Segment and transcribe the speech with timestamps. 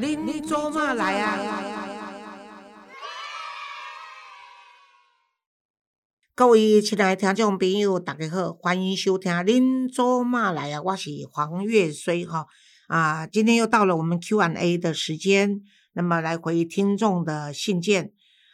[0.00, 1.36] 您做嘛来啊？
[6.36, 12.46] 各位亲爱的听众朋友，大家好，欢迎收听《您做嘛来啊》，我是黄月水哈
[12.86, 15.62] 啊，今天又到了我们 Q&A 的时间，
[15.94, 18.12] 那么来回听众的信件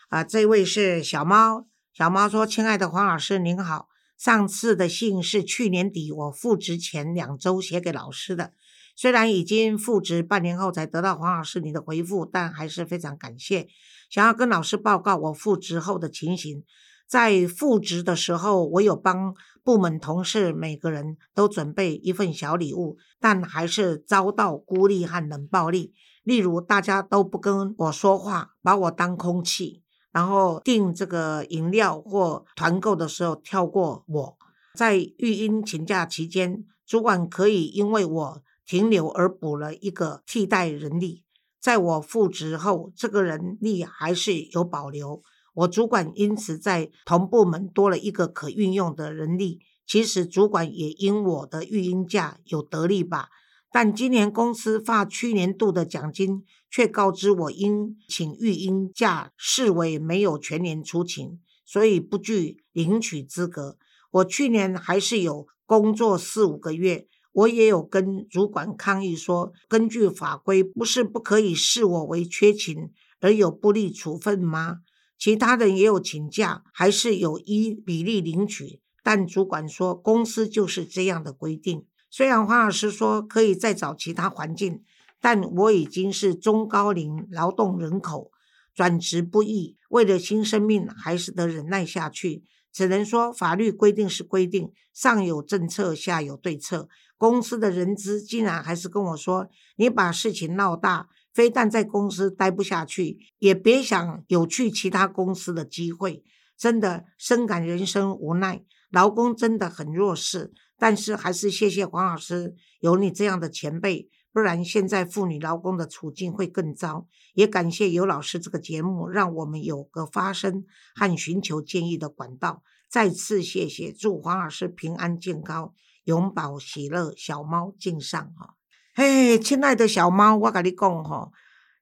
[0.08, 8.54] 啊，这位是小猫，小猫说：“亲爱的黄老师您好，上次的信是去年底我复职前两周写给老师的。”
[8.96, 13.66] 虽然已经复职半年后才得到黄老师你的回复，但还是非常感谢。
[14.08, 16.62] 想要跟老师报告我复职后的情形。
[17.06, 25.92] 在复职的时候，我有帮部门同事每个人都准备一份小礼物，但还是遭到孤立和冷暴力。
[26.22, 29.82] 例如，大家都不跟我说话，把我当空气，
[30.12, 34.36] 然后订这个饮料或团购的时候跳过我。
[34.74, 38.42] 在育婴请假期间，主管可以因为我。
[38.66, 41.24] 停留而补了一个替代人力，
[41.60, 45.22] 在我复职后，这个人力还是有保留。
[45.54, 49.60] 我主管因此在同部门多了一个可运用的人力。
[49.86, 53.28] 其实主管也因我的育婴假有得利吧。
[53.70, 63.76] 但今年公司发去年度的奖金，却告知我因请育婴假视为没有全年出勤，所以不具领取资格。
[64.10, 67.06] 我去年还是有工作四五个月。
[67.34, 74.78] 我也有跟主管抗议说，根据法规，不是不可以视我为缺勤而有不利处分吗？
[75.18, 78.80] 其他人也有请假，还是有依比例领取。
[79.02, 81.84] 但主管说，公司就是这样的规定。
[82.08, 84.82] 虽然黄老师说可以再找其他环境，
[85.20, 88.30] 但我已经是中高龄劳动人口，
[88.72, 92.44] 转职不易，为了新生命，还是得忍耐下去。
[92.72, 96.88] 只能说，法律规定是规定，上有政策，下有对策。
[97.24, 106.22] 公司的人资竟然还是跟我说：“你把事情闹大，非但在公司待不下去，也别想有去其他公司的机会。”
[106.54, 110.52] 真的深感人生无奈，劳工真的很弱势。
[110.78, 117.08] 但是还是谢谢黄老师，有你这样的前辈，不然现在妇女劳工的处境会更糟。
[117.32, 122.62] 也感谢有老师这个节目，让我们有个发声和寻求建议的管道。
[122.90, 125.72] 再次谢谢，祝黄老师平安健康。
[126.04, 128.54] 永保喜乐，小猫敬上哈！
[128.94, 131.30] 嘿，亲爱的小猫，我跟你讲哈，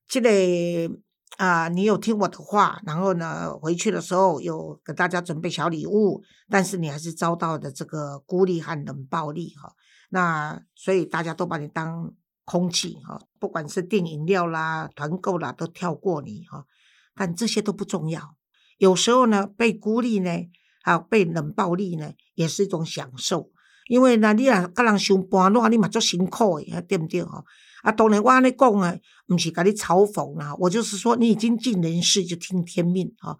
[0.08, 0.30] 这个
[1.36, 9.72] 啊，你有听我的话，然后呢，回去的时候有给大家准备小礼物，但是你还是遭到的这个孤立和冷暴力哈。
[10.10, 12.12] 那所以大家都把你当
[12.44, 16.64] 空气哈，不管是订饮料啦、团购啦，都跳过你哈。
[17.14, 18.36] 但这些都不重要，
[18.78, 20.30] 有时候呢，被孤立呢，
[20.82, 23.50] 还有被冷暴力呢，也是一种享受。
[23.92, 27.44] 因为呢，你若甲人相伴落，你嘛足辛苦诶，对不对吼？
[27.82, 28.96] 啊，当然我安尼讲啊，
[29.28, 33.38] 毋是甲你嘲讽啦，我就是说，你已经尽人事，就听天命吼。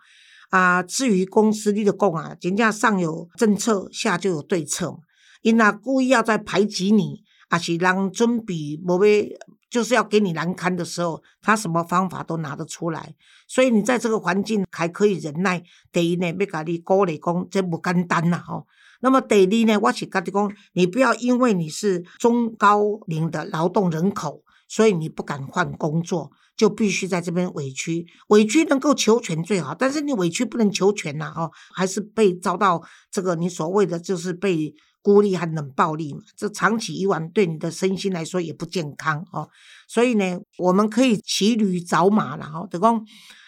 [0.50, 4.98] 啊，至于公司，你就讲啊，人家上有政策，下就有对策嘛。
[5.40, 9.26] 因那故意要在排挤你，啊是人准备无要，
[9.70, 13.14] 就是要给你难堪的时候，他什么方法都拿得出来。
[13.48, 18.66] 所以你在这个环境还可以忍耐，第一呢，要甲你鼓励讲，这不简单啦吼。
[19.02, 28.06] 那么第二呢，我是跟你讲，你不要因为你是中高龄的劳动人口，所以你不敢换工作，就必须在这边委屈。
[28.28, 32.80] 委屈能够求全最好，但是你委屈不能求全呐，哈，还是被遭到
[33.10, 36.20] 这个你所谓的就是被孤立和冷暴力嘛。
[36.36, 39.48] 这长期以往对你的身心来说也不健康哦。
[39.92, 43.04] 所以呢，我们可以骑驴找马了哈，就讲。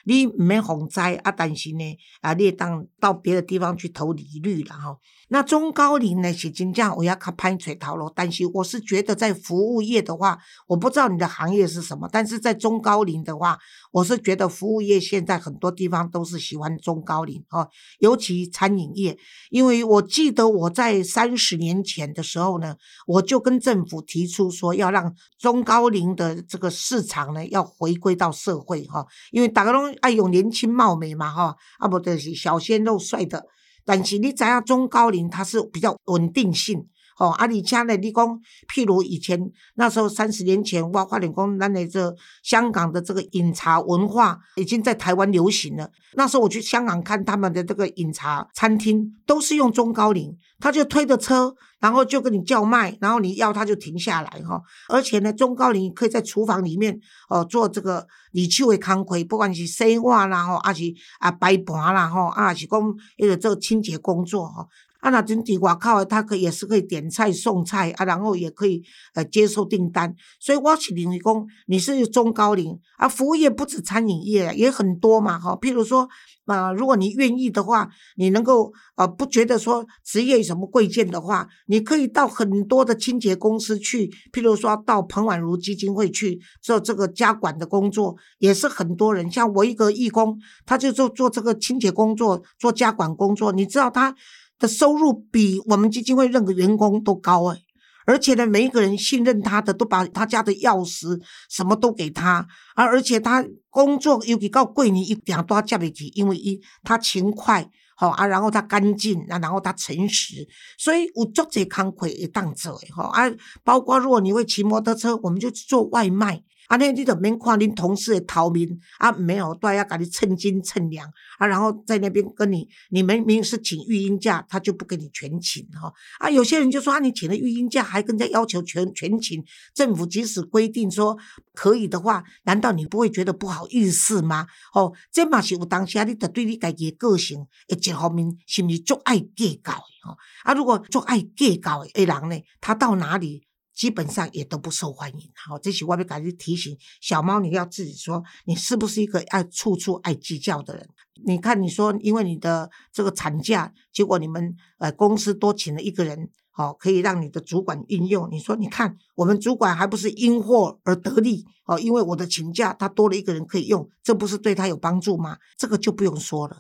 [0.07, 4.99] 你没洪灾啊，但是呢，啊，你当到别的地方去投利率了哈。
[5.29, 13.59] 那中高龄呢是真正我要看攀垂头路，但是我是觉得在服务业的话，我不知道你的行业是什么，但是在中高龄的话，
[13.93, 17.67] 我是觉得服务业现在很多地方都是喜欢中高龄哦，
[18.01, 19.17] 尤其餐饮业，
[19.49, 22.77] 因为我记得我在三十年前的时候呢，
[23.07, 29.85] 我就跟政府提出说要让中高龄的这个市场呢要回归到社会哈，因为大家都。
[30.01, 33.47] 爱用年轻貌美嘛，哈，啊不就是小鲜肉帅的，
[33.85, 36.87] 但是你知影中高龄它是比较稳定性，
[37.19, 38.27] 哦，啊，而且呢，你讲，
[38.75, 39.39] 譬如以前
[39.75, 45.91] 那时候三十年前，我发现讲，咱的这香港的这个饮茶文化已经在台湾流行了。
[46.15, 51.55] 那时候我去香港看他们的这个饮茶餐厅，都是用中高龄，他就推着车。
[51.81, 54.59] 然后就跟你叫卖，然后你要他就停下来哈。
[54.89, 60.85] 而且呢，中高龄可以在厨房里面哦做这个你去为康亏，不管是洗碗啦吼，还是
[61.19, 62.81] 啊摆盘啦吼，啊是讲
[63.19, 64.67] 一个做清洁工作哈。
[65.05, 70.15] 啊，那真伫外口的，他可也是可以点菜送菜啊，然后也可以呃接受订单。
[70.41, 75.55] 所以我是认为讲，你是中高龄啊，服务业不止餐饮业也很多嘛，哈。
[75.61, 76.09] 譬如说
[76.47, 89.31] 啊，如果你愿意的话，你能够呃不觉得说职业有什么贵贱的话，你可以到很多的清洁公司去，譬如说到彭婉如基金会去做这个家管的工作，也是很多人。
[89.31, 94.15] 像我一个义工，他就做做这个清洁工作，做家管工作，你知道他。
[94.59, 97.59] 的收入比我们基金会任何员工都高哎，
[98.07, 101.21] 而且呢，每一个人信任他的，都把他家的钥匙
[101.51, 110.47] 什么都给他，而而且他工作尤其到贵年一点都要交得起，因为一他勤快好啊，然后他干净啊，然后他诚实，
[110.79, 113.31] 所以我做这康亏也当做哈啊，
[113.63, 116.43] 包括如果你会骑摩托车，我们就做外卖。
[116.69, 118.69] 啊，那你就免看恁同事的头面
[118.99, 121.07] 啊，没有都要给你称斤称两
[121.39, 126.31] 啊，然后在那边跟你，你们明明是请育婴假，他就不给你全请哈啊。
[126.31, 129.45] 有些人就说啊，你请了育婴假，还跟人家要求全全请，
[129.75, 131.17] 政府即使规定说
[131.53, 134.47] 可以的话，难道你不会觉得不好意思吗？
[134.73, 140.17] 哦，这嘛是有当下你得对你家己的个性，一方面是不是足爱计较的哈？
[140.45, 143.47] 啊，如果足爱计较的人呢，他到哪里？
[143.75, 145.31] 基本上也都不受欢迎。
[145.35, 150.89] 好，这些外面赶紧提醒小猫，你要自己说，你是不是一个爱处处爱计较的人？
[151.27, 158.29] 你看，你说因为你的这个产假，结果你们呃公司多请了一个人，好，可以让你的主管运用。
[158.31, 161.45] 你说，你看我们主管还不是因祸而得利？
[161.67, 165.39] 哦，因为我的请假，他多了一个人可以用，这不是对他有帮助吗？
[165.57, 166.57] 这个就不用说了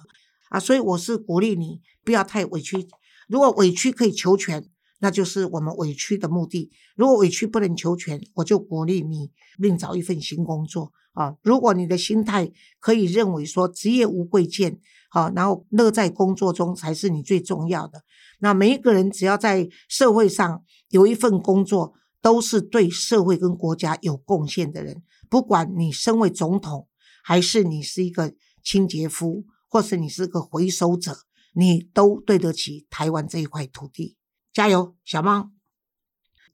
[0.49, 0.59] 啊。
[0.59, 2.89] 所以我是鼓励你不要太委屈，
[3.29, 4.69] 如果委屈可以求全。
[5.05, 6.71] 那就是我们委屈的目的。
[6.97, 11.37] 如果委屈不能求全，我就鼓励你另找一份新工作啊。
[11.43, 14.79] 如果你的心态可以认为说职业无贵贱，
[15.11, 18.03] 好，然后乐在工作中才是你最重要的。
[18.39, 21.93] 那每一个人只要在社会上有一份工作，
[22.23, 25.03] 都是对社会跟国家有贡献的人。
[25.29, 26.89] 不管你身为总统，
[27.23, 31.15] 还是你是一个清洁夫，或是你是个回收者，
[31.53, 34.17] 你都对得起台湾这一块土地。
[34.55, 35.51] 加油，小猫。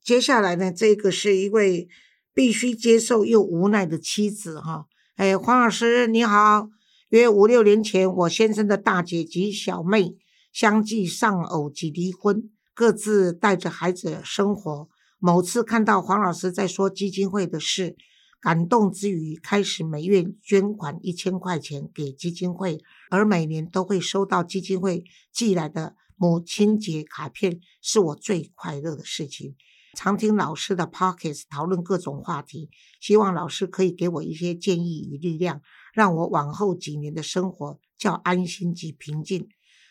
[0.03, 1.87] 接下来呢，这个是一位
[2.33, 4.87] 必须接受又无奈的妻子哈。
[5.17, 6.71] 哎，黄老师你好。
[7.11, 10.17] 约五六年前，我先生的大姐及小妹
[10.51, 14.89] 相继丧偶及离婚，各自带着孩子生活。
[15.19, 17.97] 某次看到黄老师在说基金会的事，
[18.41, 22.79] 感动之余，开始每月捐款一千块钱给基金会，
[23.11, 25.97] 而每年都会收到基金会寄来的。
[26.23, 29.57] 母亲节卡片是我最快乐的事情。
[29.95, 32.69] 常听老师的 pockets 讨论各种话题，
[33.01, 35.63] 希望老师可以给我一些建议与力量，
[35.95, 39.49] 让我往后几年的生活较安心及平静。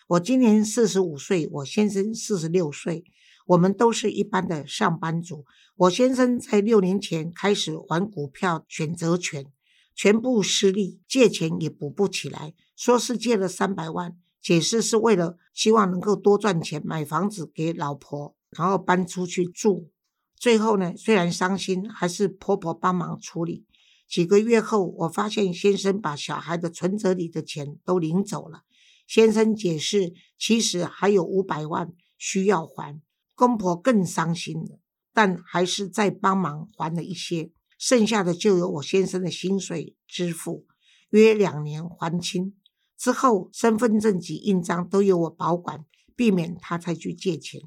[0.09, 3.03] 我今年四十五岁，我先生四十六岁，
[3.47, 5.45] 我们都是一般的上班族。
[5.77, 9.47] 我先生在六年前开始玩股票选择权，
[9.95, 14.15] 全部失利，借钱也补不起来，说是借了三百万。
[14.41, 19.91] 解释是为了希望能够多赚钱买房子给老婆，然后搬出去住。
[20.35, 23.65] 最后呢，虽然伤心，还是婆婆帮忙处理。
[24.07, 28.63] 几个月后，我发现先生把小孩的存折里的钱都领走了。
[29.05, 33.01] 先生解释，其实还有五百万需要还。
[33.35, 34.79] 公婆更伤心了，
[35.13, 40.65] 但还是再帮忙还了一些，剩下的就由我先生的薪水支付，
[41.09, 42.55] 约两年还清。
[42.99, 45.85] 之后，身份证及印章都由我保管，
[46.17, 47.61] 避免他再去借钱。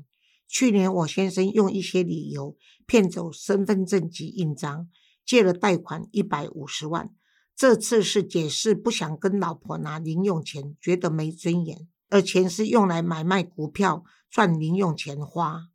[0.46, 2.54] 去年，我先生用一些理由
[2.86, 4.90] 骗走身份证及印章，
[5.24, 7.08] 借了贷款一百五十万。
[7.56, 15.68] 这次是解释不想跟老婆拿零用钱，觉得没尊严，而钱是用来买卖股票赚零用钱花。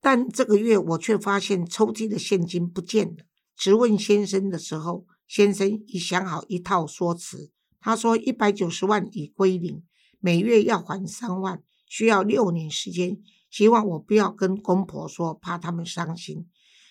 [0.00, 3.24] 但这个月我却发现抽屉的现金不见了。
[3.56, 7.52] 质问先生的时候，先生已想好一套说辞。
[7.84, 9.82] 他说：“一百九十万已归零，
[10.18, 13.18] 每月要还三万，需要六年时间。
[13.50, 16.48] 希望我不要跟公婆说，怕他们伤心。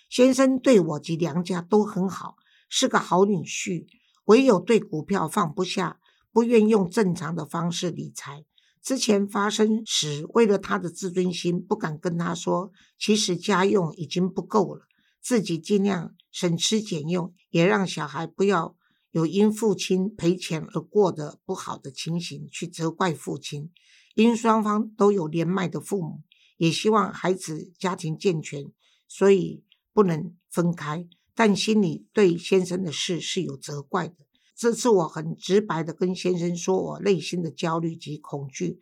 [0.08, 2.36] 先生对我及娘家都很好，
[2.70, 3.88] 是个好女婿。
[4.26, 5.98] 唯有对股票放不下，
[6.32, 8.46] 不愿用正常的方式理财。
[8.80, 12.72] 之前发生时，为了他的自尊心，不敢跟他说。
[13.00, 14.84] 其实家用已经不够了，
[15.20, 18.76] 自己尽量省吃俭用，也让小孩不要。”
[19.14, 23.70] 有因父亲赔钱而过得不好的情形，去责怪父亲；
[24.16, 26.24] 因双方都有年迈的父母，
[26.58, 28.72] 也希望孩子家庭健全，
[29.08, 31.08] 所以不能分开。
[31.36, 34.16] 但心里对先生的事是有责怪的。
[34.56, 38.80] 这次我很直白的跟先生说我内心的焦虑及恐惧。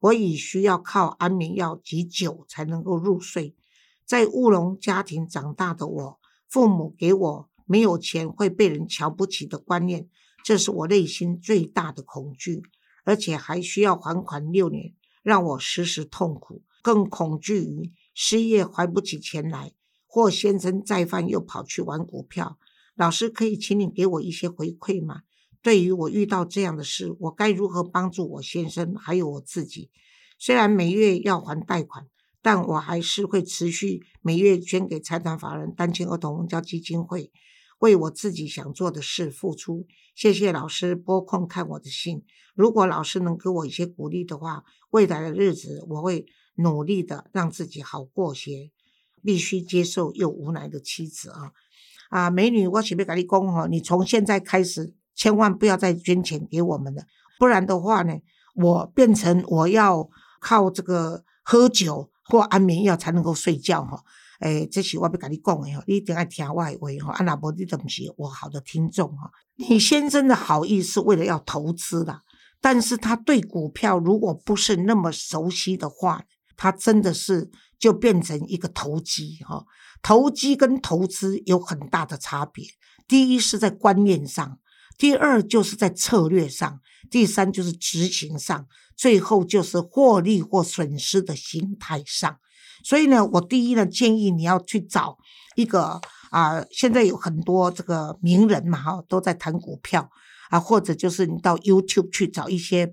[0.00, 3.56] 我已需要靠安眠药及酒才能够入睡。
[4.04, 10.08] 在务农家庭长大的我，父母给我没有钱会被人瞧不起的观念，
[10.42, 12.64] 这是我内心最大的恐惧，
[13.04, 16.64] 而且还需要还款六年，让我时时痛苦。
[16.82, 19.72] 更恐惧于失业还不起钱来，
[20.04, 22.58] 或先生再犯又跑去玩股票。
[22.96, 25.20] 老师，可以请你给我一些回馈吗？
[25.62, 29.92] 对于我遇到这样的事，我该如何帮助我先生还有我自己？
[30.40, 32.08] 虽然每月要还贷款。
[32.42, 37.30] 但我还是会持续每月捐给财团法人单亲儿童教基金会，
[37.80, 39.86] 为我自己想做的事付出。
[40.14, 42.22] 谢谢老师拨空看我的信。
[42.54, 48.70] 如果老师能给我一些鼓励的话，未来的日子我会努力的让自己好过些。
[49.22, 51.52] 必须接受又无奈的妻子啊
[52.08, 57.04] 啊，美女，我准备跟你讲哈，你从现在开始千万不要再捐钱给我们了，
[57.38, 58.14] 不然的话呢，
[58.54, 60.08] 我变成我要
[60.40, 62.10] 靠这个喝酒。
[62.22, 64.04] 或安眠药才能够睡觉哈，
[64.40, 69.30] 诶，这是我要跟你讲的，你一定要听我的话哈，啊，那无你都不是我好的听众哈。
[69.56, 72.22] 你先生的好意是为了要投资的，
[72.60, 76.24] 但是他对股票如果不是那么熟悉的话，
[76.56, 79.64] 他真的是就变成一个投机哈。
[80.02, 82.64] 投机跟投资有很大的差别，
[83.06, 84.58] 第一是在观念上，
[84.96, 86.80] 第二就是在策略上，
[87.10, 88.66] 第三就是执行上。
[88.96, 92.38] 最后就是获利或损失的心态上，
[92.82, 95.16] 所以呢，我第一呢建议你要去找
[95.56, 100.10] 一个啊，现在有很多这个名人嘛哈，都在谈股票
[100.50, 102.86] 啊，或者就是你到 YouTube 去找一些，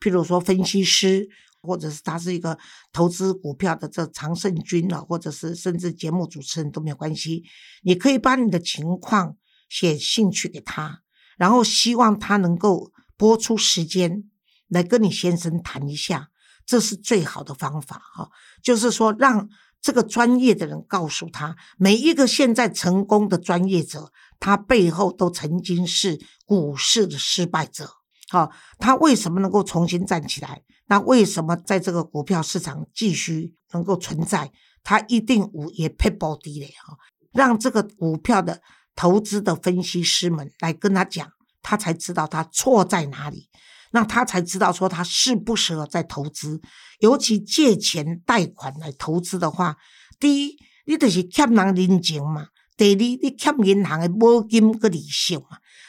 [0.00, 1.28] 譬如说分析师，
[1.62, 2.58] 或者是他是一个
[2.92, 7.44] 投资股票的这常胜军了，或者是甚至节目主持人都没有关系，
[7.82, 9.36] 你可以把你的情况
[9.68, 11.00] 写信去给他，
[11.36, 14.24] 然后希望他能够播出时间。
[14.68, 16.30] 来跟你先生谈一下，
[16.66, 18.28] 这是最好的方法哈。
[18.62, 19.48] 就是说，让
[19.80, 27.90] 这个专业的人告诉他，每一个现在成功的专业者，他背后都曾经是股市的失败者。
[28.30, 30.62] 好，他为什么能够重新站起来？
[30.86, 34.52] 那为什么在这个股票市场继续能够存在？
[34.84, 36.96] 他一定无也 people 的哈。
[37.32, 38.60] 让这个股票的
[38.94, 43.48] 投资的分析师们来跟他讲，他才知道他错在哪里。
[43.92, 46.60] 那他才知道说他适不适合再投资，
[46.98, 49.76] 尤其借钱贷款来投资的话，
[50.18, 50.56] 第一，
[50.86, 52.46] 你就是欠人人情嘛；
[52.76, 55.44] 第二，你欠银行的保金个利息嘛。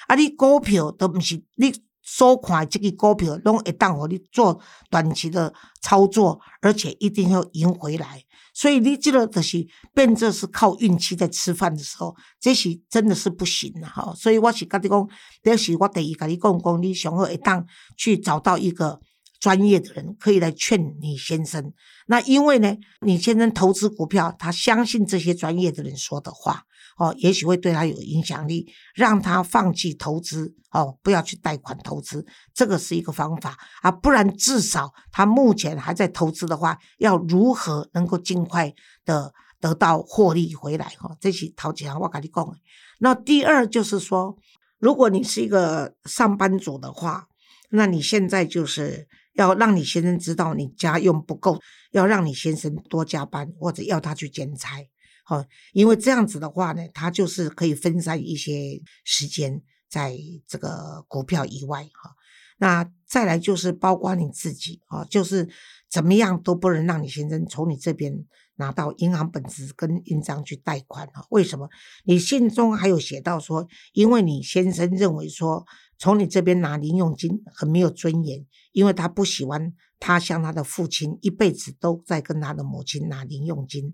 [0.08, 8.22] 啊，你股票都不是你所看这个股票，拢会当互你做短期的操作，而且一定要赢回来。
[8.54, 14.14] 所以你这个就是变作是靠运气在吃饭的时候，这是真的是不行的哈。
[14.16, 15.10] 所以我是跟你讲，
[15.42, 17.66] 这是我第一跟你讲讲，你想要一当
[17.98, 19.00] 去找到一个
[19.40, 21.74] 专业的人，可以来劝你先生。
[22.08, 26.64] 那因为呢，你先生投资股票，他相信这些专业的人说的话。
[26.98, 33.92] 哦，也许会对他有影响力，让他放弃投资哦，不要去贷款投资，这个是一个方法啊。
[33.92, 38.74] 不然至少他目前还在投资的话，要如何能够尽快
[39.06, 40.86] 的得到获利回来？
[40.98, 42.56] 哈，这是陶吉行我跟你讲。
[43.00, 44.38] 那第二就是说，
[44.80, 47.28] 如果你是一个上班族的话，
[47.72, 51.60] 那你现在就是要让你先生知道你家用不够，
[51.92, 54.78] 要让你先生多加班，或者要他去兼差。
[55.24, 62.12] 好，因为这样子的话呢，他就是可以分散一些时间在这个股票以外哈。
[62.58, 65.50] 那再来就是包括你自己啊，就是
[65.90, 68.26] 怎么样都不能让你先生从你这边
[68.56, 71.26] 拿到银行本子跟印章去贷款啊。
[71.30, 71.70] 为什么？
[72.06, 75.66] 你信中还有写到说，因为你先生认为说
[75.98, 83.94] 从你这边拿零用金很没有尊严，因为他不喜欢他像他的父亲一辈子都在跟他的母亲拿零用金。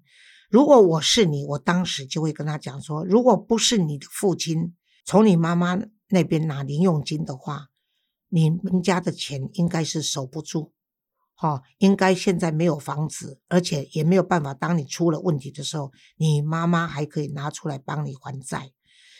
[0.49, 4.73] 如果我是你，我当时就会跟他讲说：，如果不是你的父亲
[5.05, 7.67] 从你妈妈那边拿零用金的话，
[8.29, 10.71] 你们家的钱应该是守不住，
[11.35, 14.53] 哈，应该现在没有房子，而且也没有办法。
[14.55, 18.71] 当你出了问题的时候，你妈妈还可以拿出来帮你还债。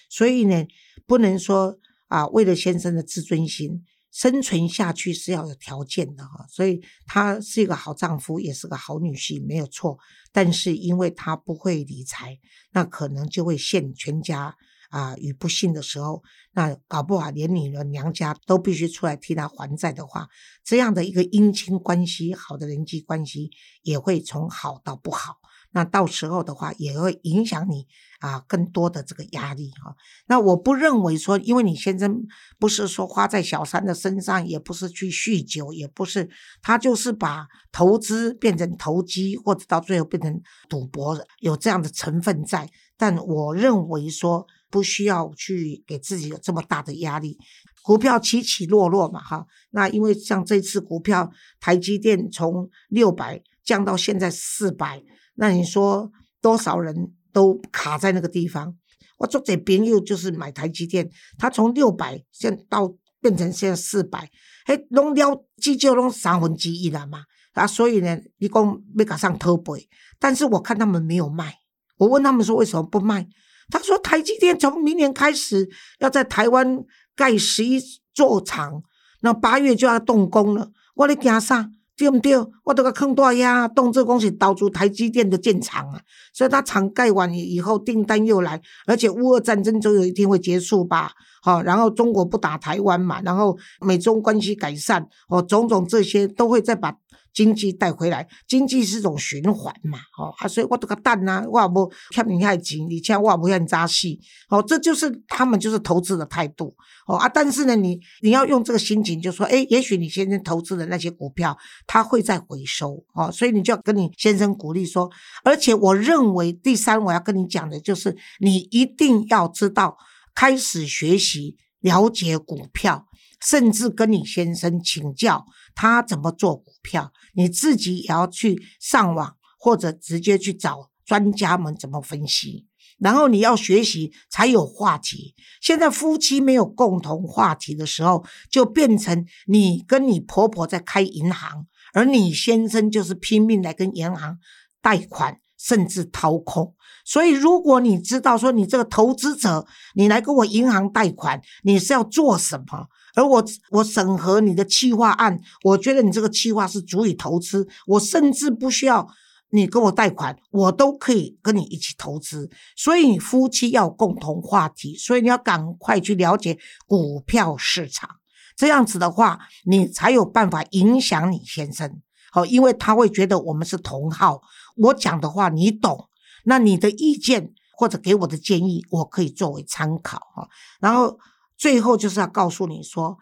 [0.09, 0.65] 所以呢，
[1.05, 3.86] 不能说啊，为了先生的自尊心。
[4.11, 9.97] 生存下去是要有条件的哈，所以他是一个好丈夫，也是个好女婿，没有错。
[10.31, 12.39] 但是因为他不会理财，
[12.71, 14.55] 那可能就会陷全家
[14.89, 16.23] 啊于不幸的时候。
[16.53, 20.27] 那搞不好连女人娘家都必须出来替他还债的话，
[20.63, 23.51] 这样的一个姻亲关系，好的人际关系
[23.83, 25.37] 也会从好到不好。
[25.71, 27.85] 那到时候的话也会影响你
[28.19, 29.95] 啊更多的这个压力哈。
[30.25, 32.25] 那我不认为说，因为你先生
[32.57, 36.27] 不是说花在小三的身上，也不是去酗酒，也不是
[36.63, 42.67] 他就是把投资变成投机，或者到最后变成赌博，有这样的成分在。
[42.97, 47.38] 但我认为说不需要去给自己有这么大的压力。
[47.83, 55.03] 股票起起落落嘛哈，那因为像这次股票台积电从六百降到现在四百。
[55.39, 58.75] 那你说多少人都卡在那个地方？
[59.17, 64.29] 我做这边又就是买台积电，它从六百现到变成现在四百，
[64.65, 67.24] 嘿，弄了至少弄三分之一了嘛。
[67.53, 69.89] 啊，所以呢，一共没赶上偷背。
[70.19, 71.55] 但是我看他们没有卖，
[71.98, 73.27] 我问他们说为什么不卖？
[73.69, 75.69] 他说台积电从明年开始
[76.00, 76.84] 要在台湾
[77.15, 77.81] 盖十一
[78.13, 78.81] 座厂，
[79.22, 80.72] 那八月就要动工了。
[80.96, 81.69] 我咧惊啥？
[81.99, 82.33] 对不对？
[82.63, 85.99] 我都个坑大呀，动这公司导出台积电的建厂啊，
[86.33, 91.11] 所以它厂盖完以后，订单又来，而且乌俄战争总有一天会结束吧？
[91.41, 96.95] 好，然后中国不打台湾嘛，然后美中关系改善，哦，种种这些都会再把。
[97.33, 104.19] 经济带回来，经济是种循环嘛，哦啊，所以我这个蛋呐，我也不欠你遐钱，你欠我也不很扎细，
[104.50, 106.75] 哦，这就是他们就是投资的态度，
[107.07, 111.57] 哦啊，但是呢，你你要用这个心情，就说，哎，也许你先生投资的那些股票，
[111.88, 115.09] 它会再回收，哦，所以你就要跟你先生鼓励说，
[115.43, 119.98] 而且我认为第三我要跟你讲的就是，你一定要知道
[120.33, 123.05] 开始学习了解股票。
[123.41, 125.45] 甚至跟你先生请教
[125.81, 132.67] 他怎么做股票，你自己也要去上网或者直接去找专家们怎么分析，
[132.98, 135.33] 然后你要学习才有话题。
[135.62, 144.38] 现在夫妻没有共同话题的时候，就变成你跟你婆婆在开银行，而你先生就是拼命来跟银行
[144.81, 146.75] 贷款，甚至掏空。
[147.05, 152.89] 所以，如果你知道说你这个投资者，你来跟我银行贷款，你是要做什么？
[153.19, 159.05] 而我我审核你的企划案，我觉得你这个企划是足以投资，我甚至不需要
[159.49, 162.49] 你跟我贷款，我都可以跟你一起投资。
[162.77, 168.10] 所以夫妻要共同话题，所以你要赶快去了解股票市场，
[168.55, 172.01] 这样子的话，你才有办法影响你先生。
[172.32, 174.39] 好，因为他会觉得我们是同好，
[174.77, 176.08] 我讲的话你懂，
[176.45, 180.47] 那你的意见或者给我的建议，我可以作为参考哈，
[180.79, 181.19] 然后。
[181.60, 183.17] 最后就是要告诉你说，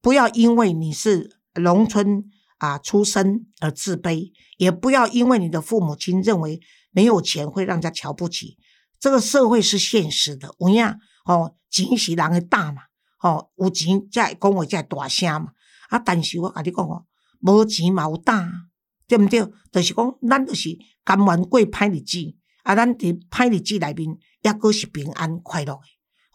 [0.00, 2.24] 不要因为你是农村
[2.58, 6.60] 啊出身而自卑，也不要因为你的父母亲认为
[6.92, 8.56] 没有钱会让人家瞧不起。
[9.00, 10.84] 这个社会是现实的，有影
[11.24, 12.82] 哦，钱是人的大嘛，
[13.22, 15.48] 哦，有钱才讲话才大声嘛。
[15.88, 17.04] 啊，但是我跟你讲哦，
[17.40, 18.48] 无钱嘛有胆，
[19.08, 19.40] 对不对？
[19.72, 22.18] 就是讲，咱就是甘愿过歹日子，
[22.62, 25.80] 啊，咱伫歹日子内面，也阁是平安快乐。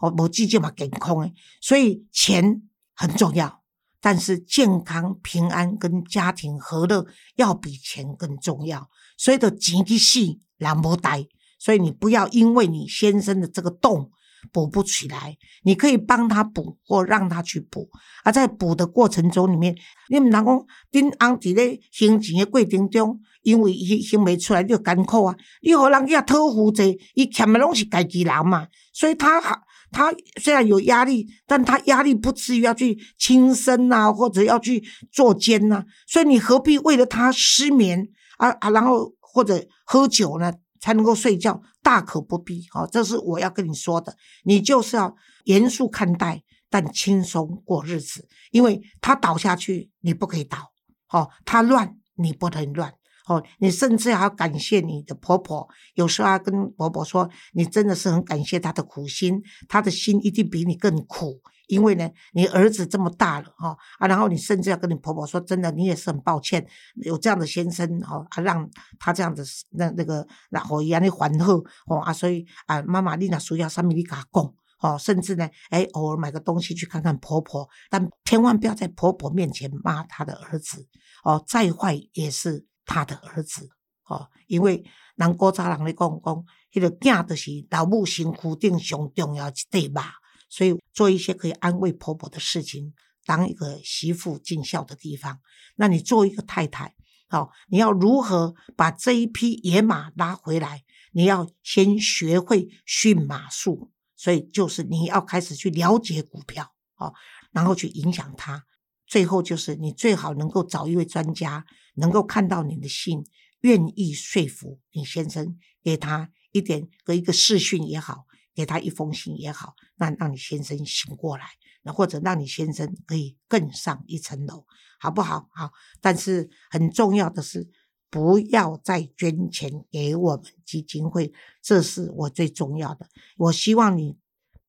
[0.06, 2.62] 哦，无自己嘛健康诶，所以钱
[2.94, 3.62] 很重要，
[4.00, 8.90] 但是健康、平安跟家庭和乐要比钱更重要。
[9.18, 10.20] 所以的钱去死
[10.58, 11.26] 人无带，
[11.58, 14.12] 所以你不要因为你先生的这个洞
[14.52, 17.90] 补不起来，你可以帮他补或让他去补。
[18.24, 19.76] 而在补的过程中里面，
[20.10, 29.65] 你唔能讲恁翁伫咧还钱的过程中，因为伊还未出来就艰苦啊，你互人家讨负债，伊欠的拢是家己人嘛，所以他。
[29.92, 35.84] 他虽然有压力，但他压力不至于要去轻生呐，或者要去做奸呐。
[36.08, 41.62] 所以你何必为了他失眠啊啊，然后或者喝酒呢才能够睡觉？
[41.82, 42.66] 大可不必。
[42.72, 44.16] 好，这是我要跟你说的。
[44.44, 48.28] 你就是要严肃看待，但轻松过日子。
[48.52, 50.72] 因为他倒下去，你不可以倒。
[51.08, 52.94] 好，他乱，你不能乱。
[53.28, 66.64] 哦，你甚至还要感谢你的婆婆，有时候要跟婆婆说，你真的是很感谢她的苦心，她的心一定比你更苦，因为呢，你儿子这么大了哈啊，然后你甚至要跟你婆婆说，真的，你也是很抱歉
[67.04, 80.86] 有这样的先生哦，啊，让他这样子那那个然后一样的还后哦啊，所以啊，妈妈你那需要上面你给他供哦，甚至呢，哎，偶尔买个东西去看看婆婆，但千万不要在婆婆面前骂她的儿子
[81.24, 82.68] 哦，再坏也是。
[82.86, 83.70] 他的儿子，
[84.06, 84.84] 哦，因为
[85.16, 90.02] 人古早人咧讲讲，迄个囝就是老母身躯顶上重要一块肉，
[90.50, 92.94] 所以做一些可以安慰婆婆的事情，
[93.26, 95.40] 当一个媳妇尽孝的地方。
[95.78, 96.96] 那你做一个太太，
[97.30, 100.84] 哦，你要如何把这一匹野马拉回来？
[101.12, 107.14] 你要先学会驯马术，所以就是你要开始去了解股票，哦，
[107.52, 108.66] 然后去影响它。
[109.08, 111.66] 最后就是你最好能够找一位专家。
[111.98, 113.24] 能够看到你的信，
[113.62, 121.46] 愿意说服你先生，给他一点个一个视讯也好，给他一封信也好，那让你先生醒过来，
[121.84, 124.66] 那或者让你先生可以更上一层楼，
[125.00, 125.48] 好不好？
[125.54, 127.70] 好，但是很重要的是，
[128.10, 133.08] 不要再捐钱给我们基金会，这是我最重要的。
[133.38, 134.18] 我希望你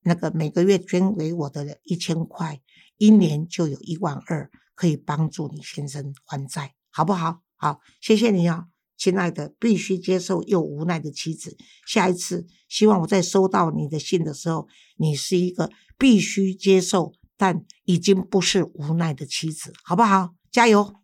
[0.03, 2.63] 那个每个月捐给我的一千块，
[2.99, 7.41] 一年就有一万二，可以帮助你先生还债，好不好？
[7.57, 8.67] 好，谢谢你啊。
[8.97, 11.55] 亲爱的，必须接受又无奈的妻子。
[11.87, 20.31] 下一次，希望我在收到你的信的时候，你是一个必须接受但已经不是无奈的妻子，好不好？
[20.51, 20.95] 加油！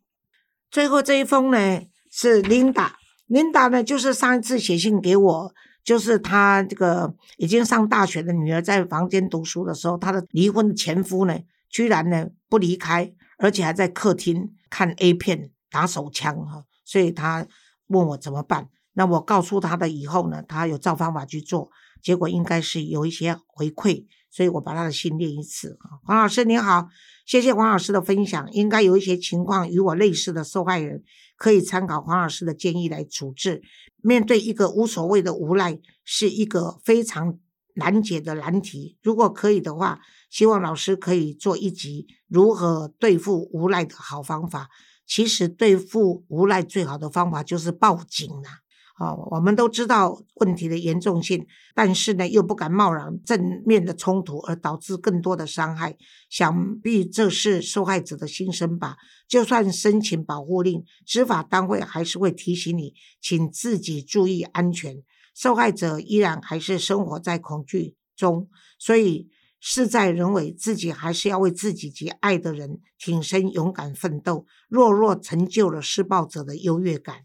[0.70, 11.38] 最后这一封呢，是 Linda，Linda 呢，就是上一次写信给我，就是她这个已经上大学的女儿在房间读书的时候，她的离婚的前夫呢，
[11.72, 17.48] 居然呢不离开，而且还在客厅看 A 片打手枪哈，所以他。
[17.88, 18.70] 问我怎么办？
[18.94, 21.68] 那我告诉他的以后呢，他有照方法去做，
[22.00, 25.76] 结果应该是有一些回馈，所以我把他的信念一次。
[26.02, 26.88] 黄老师您好，
[27.26, 28.50] 谢谢黄老师的分享。
[28.52, 31.02] 应该有一些情况与我类似的受害人，
[31.36, 33.60] 可以参考黄老师的建议来处置。
[33.98, 37.38] 面对一个无所谓的无赖，是一个非常
[37.74, 38.96] 难解的难题。
[39.02, 40.00] 如果可以的话，
[40.32, 44.70] 希望老师可以做一集如何对付无赖的好方法。
[45.06, 48.60] 其实对付无赖最好的方法就是报警啦。
[48.98, 55.98] 哦，我们都知道问题的严重性，但是呢又不敢贸然正面的冲突，而导致更多的伤害。
[56.30, 58.96] 想必这是受害者的心声吧？
[59.28, 65.02] 就算申请保护令，执法单位还是会提醒你，请自己注意安全。
[65.34, 69.28] 受害者依然还是生活在恐惧中，所以。
[69.64, 74.44] 事在人为，自己还是要为自己及爱的人挺身勇敢奋斗。
[74.68, 77.18] 弱弱成就了施暴者的优越感。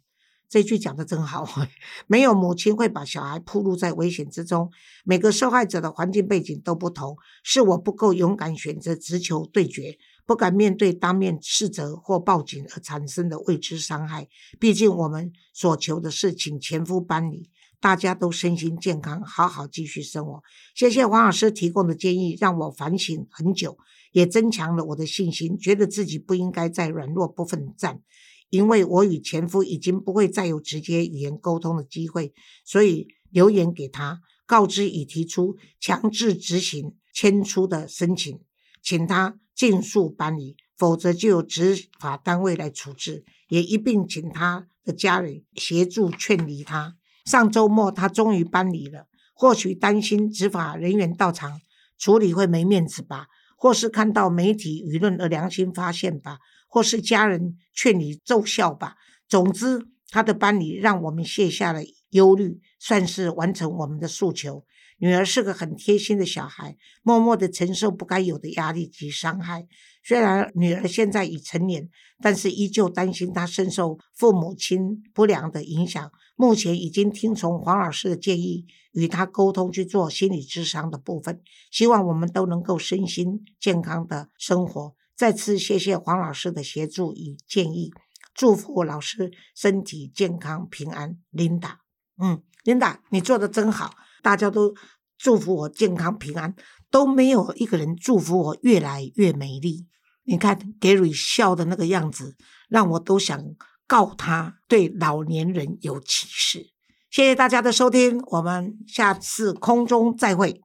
[0.47, 1.47] 这句讲的真好。
[2.06, 4.69] 没有母亲会把小孩铺露在危险之中。
[5.04, 9.97] 每个受害者的环境背景都不同，是我不够勇敢，选择直球对决，
[10.28, 14.28] 不敢面对当面斥责或报警而产生的未知伤害。
[14.60, 17.50] 毕竟我们所求的是请前夫搬离。
[17.79, 20.41] 大家都身心健康，好好继续生活。
[20.75, 23.77] 谢谢王老师提供的建议，让我反省很久，
[24.11, 28.01] 也增强了我的信心，觉得自己不应该再软弱不奋战。
[28.49, 32.33] 因为我与前夫已经不会再有直接语言沟通的机会，
[32.65, 38.39] 所以留言给他，告知已提出强制执行迁出的申请，
[38.81, 46.96] 请他尽速搬离，否则就由执法单位来处置，也一并请他的家人协助劝离他。
[47.27, 49.05] 上周末，他终于搬离了。
[49.33, 51.59] 或许担心执法人员到场
[51.97, 56.37] 处理会没面子吧，或是看到媒体舆论而良心发现吧，
[56.69, 58.95] 或是家人劝你奏效吧。
[59.27, 64.63] 总之，他的搬离让我们卸下了忧虑，算是完成我们的诉求。
[64.99, 69.67] 女儿是个很贴心的小孩，默默的承受不该有的压力及伤害。
[70.03, 76.09] 虽然女儿现在已成年，但是依旧担心她深受父母亲不良的影响。
[76.39, 84.93] 目前已经听从黄老师的建议，与他沟通去做心理智商的部分，希望我们都能够身心健康的生活。
[85.15, 87.91] 再次谢谢黄老师的协助与建议，
[88.36, 91.17] 祝福老师身体健康平安。
[91.34, 91.78] Linda，
[92.21, 94.76] 嗯，Linda，你做的真好，大家都
[95.17, 96.56] 祝福我健康平安，
[96.91, 99.88] 都没有一个人祝福我越来越美丽。
[100.23, 102.36] 你看 Gary 笑的那个样子，
[102.69, 103.43] 让我都想。
[103.88, 106.67] 告他对老年人有歧视。
[107.10, 110.62] 谢谢大家的收听，我们下次空中再会。